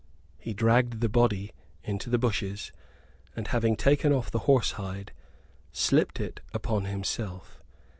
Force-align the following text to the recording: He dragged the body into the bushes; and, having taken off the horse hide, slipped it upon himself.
He 0.39 0.55
dragged 0.55 0.99
the 0.99 1.09
body 1.09 1.51
into 1.83 2.09
the 2.09 2.17
bushes; 2.17 2.71
and, 3.35 3.49
having 3.49 3.75
taken 3.75 4.11
off 4.11 4.31
the 4.31 4.39
horse 4.49 4.71
hide, 4.71 5.11
slipped 5.71 6.19
it 6.19 6.39
upon 6.55 6.85
himself. 6.85 7.61